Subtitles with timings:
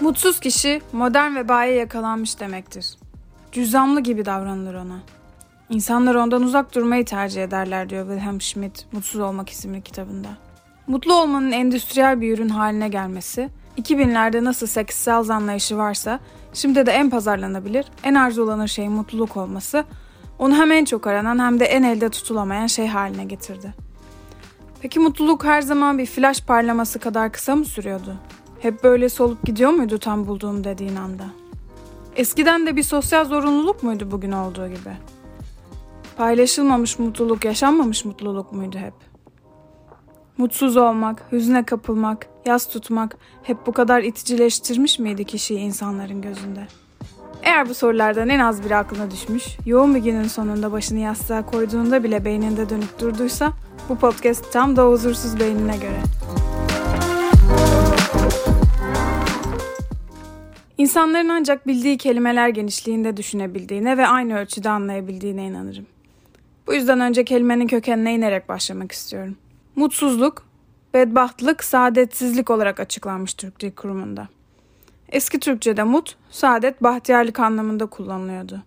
[0.00, 2.96] Mutsuz kişi modern vebaya yakalanmış demektir.
[3.52, 4.98] Cüzdanlı gibi davranılır ona.
[5.70, 10.28] İnsanlar ondan uzak durmayı tercih ederler diyor Wilhelm Schmidt Mutsuz Olmak isimli kitabında.
[10.86, 16.20] Mutlu olmanın endüstriyel bir ürün haline gelmesi, 2000'lerde nasıl seks sales anlayışı varsa
[16.54, 19.84] şimdi de en pazarlanabilir, en arzulanır şey mutluluk olması,
[20.38, 23.74] onu hem en çok aranan hem de en elde tutulamayan şey haline getirdi.
[24.82, 28.16] Peki mutluluk her zaman bir flash parlaması kadar kısa mı sürüyordu?
[28.60, 31.24] Hep böyle solup gidiyor muydu tam bulduğum dediğin anda?
[32.16, 34.92] Eskiden de bir sosyal zorunluluk muydu bugün olduğu gibi?
[36.16, 38.94] Paylaşılmamış mutluluk, yaşanmamış mutluluk muydu hep?
[40.38, 46.66] Mutsuz olmak, hüzne kapılmak, yas tutmak hep bu kadar iticileştirmiş miydi kişiyi insanların gözünde?
[47.48, 52.04] Eğer bu sorulardan en az biri aklına düşmüş, yoğun bir günün sonunda başını yastığa koyduğunda
[52.04, 53.52] bile beyninde dönüp durduysa
[53.88, 56.00] bu podcast tam da huzursuz beynine göre.
[60.78, 65.86] İnsanların ancak bildiği kelimeler genişliğinde düşünebildiğine ve aynı ölçüde anlayabildiğine inanırım.
[66.66, 69.36] Bu yüzden önce kelimenin kökenine inerek başlamak istiyorum.
[69.76, 70.46] Mutsuzluk,
[70.94, 74.28] bedbahtlık, saadetsizlik olarak açıklanmış Türk Kurumu'nda.
[75.12, 78.62] Eski Türkçe'de mut, saadet, bahtiyarlık anlamında kullanılıyordu.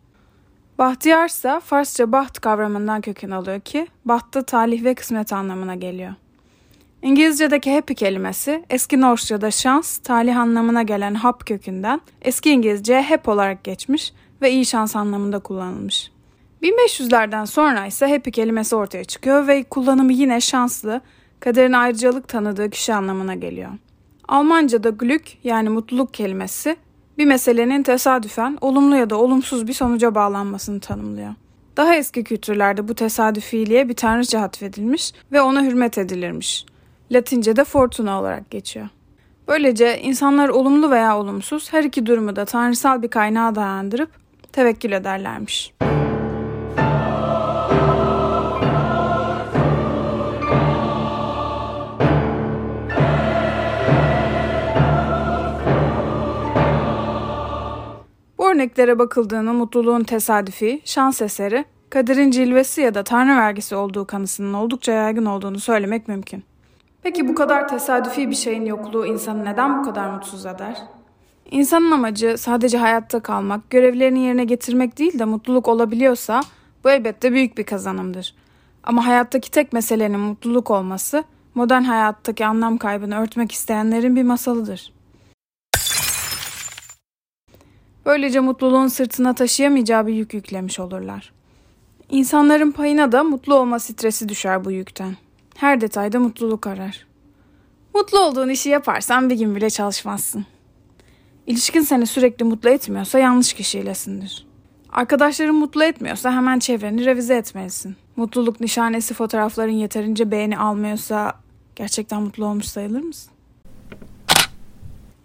[0.78, 6.14] Bahtiyarsa Farsça baht kavramından köken alıyor ki bahtta talih ve kısmet anlamına geliyor.
[7.02, 13.64] İngilizce'deki happy kelimesi eski Norseça'da şans, talih anlamına gelen hap kökünden eski İngilizce hep olarak
[13.64, 16.12] geçmiş ve iyi şans anlamında kullanılmış.
[16.64, 21.02] 1500'lerden sonra ise happy kelimesi ortaya çıkıyor ve kullanımı yine şanslı,
[21.40, 23.72] kaderin ayrıcalık tanıdığı kişi anlamına geliyor.
[24.32, 26.76] Almanca'da Glück yani mutluluk kelimesi
[27.18, 31.34] bir meselenin tesadüfen olumlu ya da olumsuz bir sonuca bağlanmasını tanımlıyor.
[31.78, 36.66] Daha eski kültürlerde bu tesadüfiliğe bir tanrıça atfedilmiş ve ona hürmet edilirmiş.
[37.12, 38.88] Latince'de fortuna olarak geçiyor.
[39.48, 44.10] Böylece insanlar olumlu veya olumsuz her iki durumu da tanrısal bir kaynağa dayandırıp
[44.54, 45.74] tevekkül ederlermiş.
[58.52, 64.92] Örneklere bakıldığında mutluluğun tesadüfi, şans eseri, kaderin cilvesi ya da tanrı vergisi olduğu kanısının oldukça
[64.92, 66.44] yaygın olduğunu söylemek mümkün.
[67.04, 70.78] Peki bu kadar tesadüfi bir şeyin yokluğu insanı neden bu kadar mutsuz eder?
[71.52, 76.42] İnsanın amacı sadece hayatta kalmak, görevlerini yerine getirmek değil de mutluluk olabiliyorsa
[76.84, 78.36] bu elbette büyük bir kazanımdır.
[78.84, 81.24] Ama hayattaki tek meselenin mutluluk olması
[81.56, 84.94] modern hayattaki anlam kaybını örtmek isteyenlerin bir masalıdır.
[88.06, 91.32] Böylece mutluluğun sırtına taşıyamayacağı bir yük yüklemiş olurlar.
[92.10, 95.18] İnsanların payına da mutlu olma stresi düşer bu yükten.
[95.56, 97.08] Her detayda mutluluk arar.
[97.96, 100.46] Mutlu olduğun işi yaparsan bir gün bile çalışmazsın.
[101.48, 104.48] İlişkin seni sürekli mutlu etmiyorsa yanlış kişiylesindir.
[104.92, 107.96] Arkadaşların mutlu etmiyorsa hemen çevreni revize etmelisin.
[108.16, 111.34] Mutluluk nişanesi fotoğrafların yeterince beğeni almıyorsa
[111.76, 113.32] gerçekten mutlu olmuş sayılır mısın?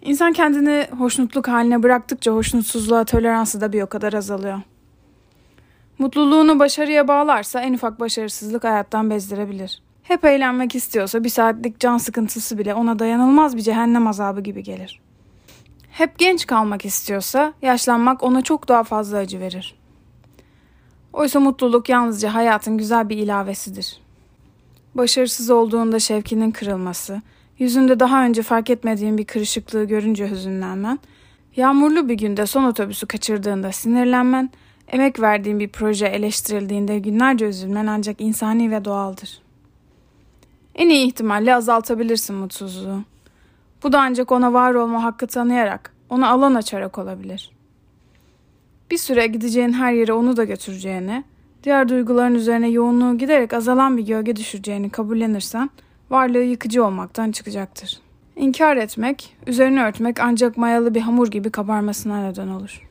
[0.01, 4.61] İnsan kendini hoşnutluk haline bıraktıkça hoşnutsuzluğa toleransı da bir o kadar azalıyor.
[5.99, 9.81] Mutluluğunu başarıya bağlarsa en ufak başarısızlık hayattan bezdirebilir.
[10.03, 15.01] Hep eğlenmek istiyorsa bir saatlik can sıkıntısı bile ona dayanılmaz bir cehennem azabı gibi gelir.
[15.91, 19.75] Hep genç kalmak istiyorsa yaşlanmak ona çok daha fazla acı verir.
[21.13, 24.01] Oysa mutluluk yalnızca hayatın güzel bir ilavesidir.
[24.95, 27.21] Başarısız olduğunda şevkinin kırılması,
[27.59, 30.99] yüzünde daha önce fark etmediğin bir kırışıklığı görünce hüzünlenmen,
[31.55, 34.49] yağmurlu bir günde son otobüsü kaçırdığında sinirlenmen,
[34.87, 39.41] emek verdiğin bir proje eleştirildiğinde günlerce üzülmen ancak insani ve doğaldır.
[40.75, 43.03] En iyi ihtimalle azaltabilirsin mutsuzluğu.
[43.83, 47.51] Bu da ancak ona var olma hakkı tanıyarak, ona alan açarak olabilir.
[48.91, 51.23] Bir süre gideceğin her yere onu da götüreceğini,
[51.63, 55.69] diğer duyguların üzerine yoğunluğu giderek azalan bir gölge düşüreceğini kabullenirsen,
[56.09, 57.99] varlığı yıkıcı olmaktan çıkacaktır.
[58.35, 62.81] İnkar etmek, üzerini örtmek ancak mayalı bir hamur gibi kabarmasına neden olur.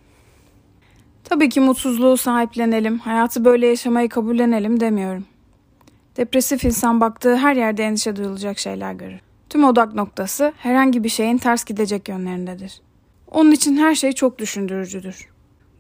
[1.25, 5.25] Tabii ki mutsuzluğu sahiplenelim, hayatı böyle yaşamayı kabullenelim demiyorum.
[6.17, 9.21] Depresif insan baktığı her yerde endişe duyulacak şeyler görür.
[9.51, 12.81] Tüm odak noktası herhangi bir şeyin ters gidecek yönlerindedir.
[13.31, 15.29] Onun için her şey çok düşündürücüdür.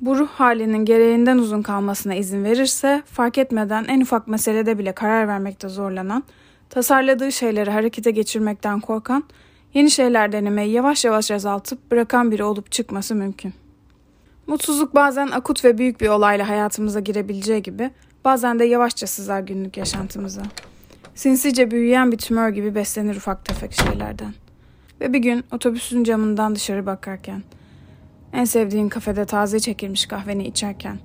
[0.00, 5.28] Bu ruh halinin gereğinden uzun kalmasına izin verirse fark etmeden en ufak meselede bile karar
[5.28, 6.24] vermekte zorlanan,
[6.70, 9.24] tasarladığı şeyleri harekete geçirmekten korkan,
[9.74, 13.54] yeni şeyler denemeyi yavaş yavaş azaltıp bırakan biri olup çıkması mümkün.
[14.46, 17.90] Mutsuzluk bazen akut ve büyük bir olayla hayatımıza girebileceği gibi
[18.24, 20.42] bazen de yavaşça sızar günlük yaşantımıza.
[21.14, 24.34] Sinsice büyüyen bir tümör gibi beslenir ufak tefek şeylerden.
[25.00, 27.42] Ve bir gün otobüsün camından dışarı bakarken,
[28.32, 30.98] en sevdiğin kafede taze çekilmiş kahveni içerken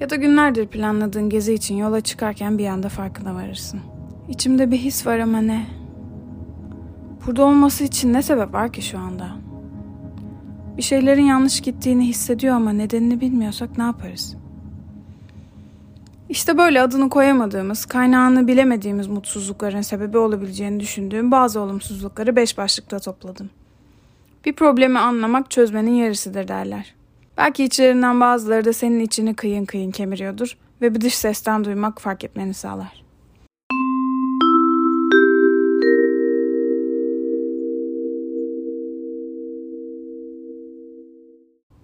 [0.00, 3.80] ya da günlerdir planladığın gezi için yola çıkarken bir anda farkına varırsın.
[4.30, 5.66] İçimde bir his var ama ne?
[7.26, 9.28] Burada olması için ne sebep var ki şu anda?
[10.76, 14.36] Bir şeylerin yanlış gittiğini hissediyor ama nedenini bilmiyorsak ne yaparız?
[16.28, 23.50] İşte böyle adını koyamadığımız, kaynağını bilemediğimiz mutsuzlukların sebebi olabileceğini düşündüğüm bazı olumsuzlukları beş başlıkta topladım.
[24.44, 26.94] Bir problemi anlamak çözmenin yarısıdır derler.
[27.36, 32.24] Belki içlerinden bazıları da senin içini kıyın kıyın kemiriyordur ve bir dış sesten duymak fark
[32.24, 33.09] etmeni sağlar.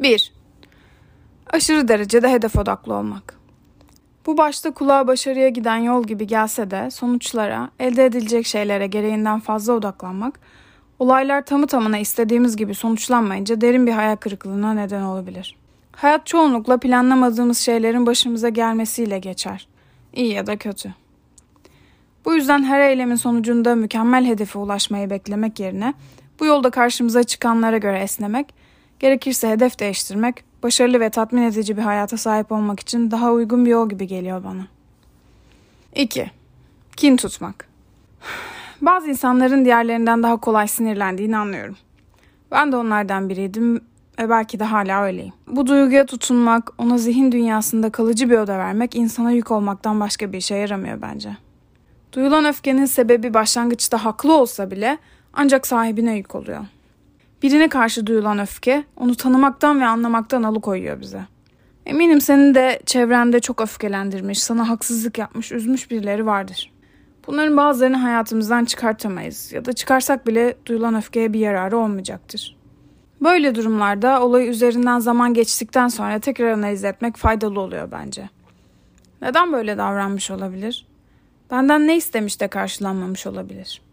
[0.00, 0.32] Bir,
[1.52, 3.34] Aşırı derecede hedef odaklı olmak.
[4.26, 9.72] Bu başta kulağa başarıya giden yol gibi gelse de sonuçlara, elde edilecek şeylere gereğinden fazla
[9.72, 10.40] odaklanmak,
[10.98, 15.56] olaylar tamı tamına istediğimiz gibi sonuçlanmayınca derin bir hayal kırıklığına neden olabilir.
[15.92, 19.68] Hayat çoğunlukla planlamadığımız şeylerin başımıza gelmesiyle geçer.
[20.12, 20.94] İyi ya da kötü.
[22.24, 25.94] Bu yüzden her eylemin sonucunda mükemmel hedefe ulaşmayı beklemek yerine
[26.40, 28.54] bu yolda karşımıza çıkanlara göre esnemek,
[29.00, 33.70] gerekirse hedef değiştirmek başarılı ve tatmin edici bir hayata sahip olmak için daha uygun bir
[33.70, 34.66] yol gibi geliyor bana.
[35.94, 36.30] 2.
[36.96, 37.68] Kin tutmak.
[38.80, 41.76] Bazı insanların diğerlerinden daha kolay sinirlendiğini anlıyorum.
[42.50, 43.80] Ben de onlardan biriydim
[44.18, 45.32] ve belki de hala öyleyim.
[45.46, 50.38] Bu duyguya tutunmak, ona zihin dünyasında kalıcı bir oda vermek insana yük olmaktan başka bir
[50.38, 51.36] işe yaramıyor bence.
[52.12, 54.98] Duyulan öfkenin sebebi başlangıçta haklı olsa bile
[55.32, 56.64] ancak sahibine yük oluyor.
[57.46, 61.24] Birine karşı duyulan öfke onu tanımaktan ve anlamaktan alıkoyuyor bize.
[61.86, 66.72] Eminim senin de çevrende çok öfkelendirmiş, sana haksızlık yapmış, üzmüş birileri vardır.
[67.26, 72.56] Bunların bazılarını hayatımızdan çıkartamayız ya da çıkarsak bile duyulan öfkeye bir yararı olmayacaktır.
[73.20, 78.28] Böyle durumlarda olayı üzerinden zaman geçtikten sonra tekrar analiz etmek faydalı oluyor bence.
[79.22, 80.86] Neden böyle davranmış olabilir?
[81.50, 83.85] Benden ne istemiş de karşılanmamış olabilir?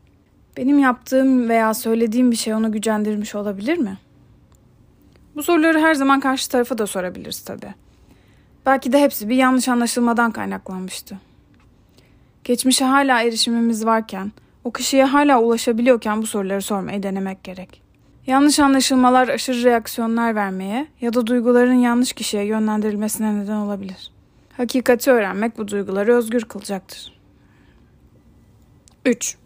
[0.58, 3.98] Benim yaptığım veya söylediğim bir şey onu gücendirmiş olabilir mi?
[5.36, 7.74] Bu soruları her zaman karşı tarafa da sorabiliriz tabii.
[8.66, 11.18] Belki de hepsi bir yanlış anlaşılmadan kaynaklanmıştı.
[12.44, 14.32] Geçmişe hala erişimimiz varken,
[14.64, 17.82] o kişiye hala ulaşabiliyorken bu soruları sormayı denemek gerek.
[18.28, 24.12] Yanlış anlaşılmalar aşırı reaksiyonlar vermeye ya da duyguların yanlış kişiye yönlendirilmesine neden olabilir.
[24.58, 27.14] Hakikati öğrenmek bu duyguları özgür kılacaktır.
[29.06, 29.38] 3.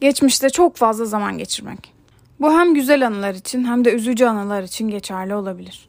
[0.00, 1.94] Geçmişte çok fazla zaman geçirmek.
[2.40, 5.88] Bu hem güzel anılar için hem de üzücü anılar için geçerli olabilir.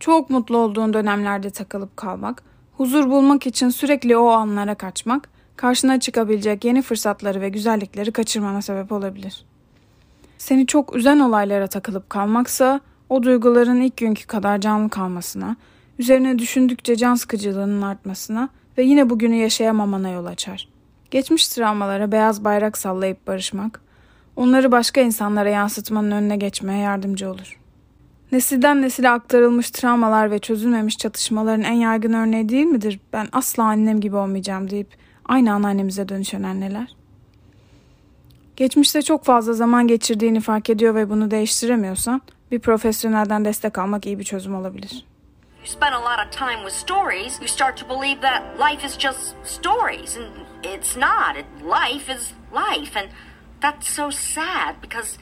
[0.00, 2.42] Çok mutlu olduğun dönemlerde takılıp kalmak,
[2.76, 8.92] huzur bulmak için sürekli o anlara kaçmak, karşına çıkabilecek yeni fırsatları ve güzellikleri kaçırmana sebep
[8.92, 9.44] olabilir.
[10.38, 15.56] Seni çok üzen olaylara takılıp kalmaksa o duyguların ilk günkü kadar canlı kalmasına,
[15.98, 18.48] üzerine düşündükçe can sıkıcılığının artmasına
[18.78, 20.68] ve yine bugünü yaşayamamana yol açar.
[21.10, 23.80] Geçmiş travmalara beyaz bayrak sallayıp barışmak,
[24.36, 27.58] onları başka insanlara yansıtmanın önüne geçmeye yardımcı olur.
[28.32, 33.00] Nesilden nesile aktarılmış travmalar ve çözülmemiş çatışmaların en yaygın örneği değil midir?
[33.12, 34.88] Ben asla annem gibi olmayacağım deyip
[35.24, 36.96] aynı anneannemize dönüşen anneler.
[38.56, 44.18] Geçmişte çok fazla zaman geçirdiğini fark ediyor ve bunu değiştiremiyorsan bir profesyonelden destek almak iyi
[44.18, 45.04] bir çözüm olabilir.
[45.68, 48.96] You spend a lot of time with stories, you start to believe that life is
[48.96, 51.36] just stories and it's not.
[51.36, 53.08] It, life is life and
[53.60, 55.18] that's so sad because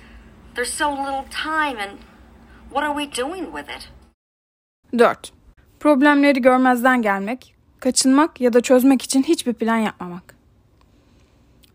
[0.54, 1.98] there's so little time and
[2.70, 3.88] what are we doing with it?
[4.92, 5.32] 4.
[5.80, 10.36] Problemleri görmezden gelmek, kaçınmak ya da çözmek için hiçbir plan yapmamak.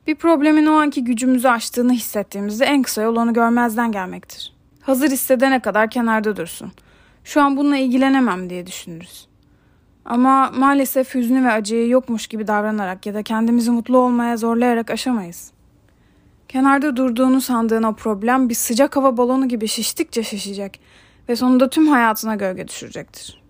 [0.08, 4.54] Bir problemin o anki gücümüzü aştığını hissettiğimizde en kısa yol onu görmezden gelmektir.
[4.82, 6.72] Hazır hissedene kadar kenarda dursun.
[7.24, 9.28] Şu an bununla ilgilenemem diye düşünürüz.
[10.06, 15.52] Ama maalesef hüznü ve acıyı yokmuş gibi davranarak ya da kendimizi mutlu olmaya zorlayarak aşamayız.
[16.48, 20.80] Kenarda durduğunu sandığın o problem bir sıcak hava balonu gibi şiştikçe şişecek
[21.30, 23.42] ve sonunda tüm hayatına gölge düşürecektir.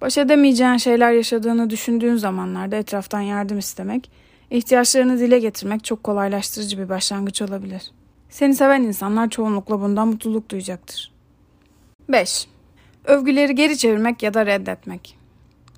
[0.00, 4.10] Baş edemeyeceğin şeyler yaşadığını düşündüğün zamanlarda etraftan yardım istemek,
[4.50, 7.90] ihtiyaçlarını dile getirmek çok kolaylaştırıcı bir başlangıç olabilir.
[8.30, 11.12] Seni seven insanlar çoğunlukla bundan mutluluk duyacaktır.
[12.08, 12.48] 5.
[13.08, 15.18] Övgüleri geri çevirmek ya da reddetmek.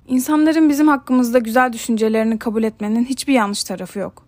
[0.07, 4.25] İnsanların bizim hakkımızda güzel düşüncelerini kabul etmenin hiçbir yanlış tarafı yok.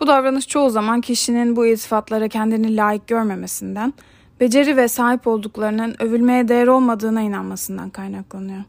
[0.00, 3.94] Bu davranış çoğu zaman kişinin bu iltifatlara kendini layık görmemesinden,
[4.40, 8.62] beceri ve sahip olduklarının övülmeye değer olmadığına inanmasından kaynaklanıyor.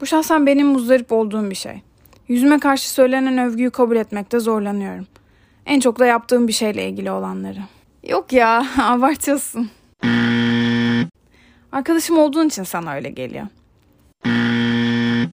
[0.00, 1.82] Bu şahsen benim muzdarip olduğum bir şey.
[2.28, 5.06] Yüzüme karşı söylenen övgüyü kabul etmekte zorlanıyorum.
[5.66, 7.60] En çok da yaptığım bir şeyle ilgili olanları.
[8.08, 9.70] Yok ya, abartıyorsun.
[11.72, 13.46] Arkadaşım olduğun için sana öyle geliyor.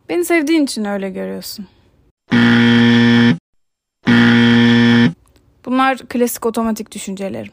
[0.09, 1.67] Beni sevdiğin için öyle görüyorsun.
[5.65, 7.51] Bunlar klasik otomatik düşüncelerim.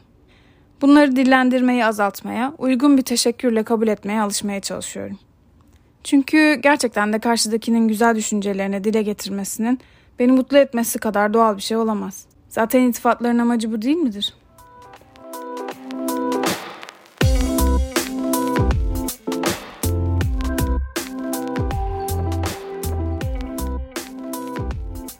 [0.81, 5.19] Bunları dillendirmeyi azaltmaya, uygun bir teşekkürle kabul etmeye alışmaya çalışıyorum.
[6.03, 9.79] Çünkü gerçekten de karşıdakinin güzel düşüncelerini dile getirmesinin
[10.19, 12.25] beni mutlu etmesi kadar doğal bir şey olamaz.
[12.49, 14.33] Zaten iltifatların amacı bu değil midir?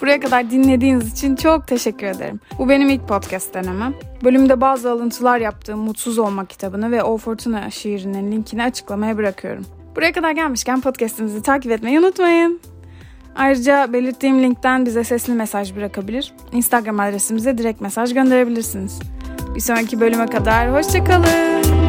[0.07, 2.39] Buraya kadar dinlediğiniz için çok teşekkür ederim.
[2.57, 3.93] Bu benim ilk podcast denemem.
[4.23, 9.65] Bölümde bazı alıntılar yaptığım Mutsuz Olmak kitabını ve O Fortuna şiirinin linkini açıklamaya bırakıyorum.
[9.95, 12.59] Buraya kadar gelmişken podcastimizi takip etmeyi unutmayın.
[13.35, 16.33] Ayrıca belirttiğim linkten bize sesli mesaj bırakabilir.
[16.51, 18.99] Instagram adresimize direkt mesaj gönderebilirsiniz.
[19.55, 21.86] Bir sonraki bölüme kadar hoşçakalın.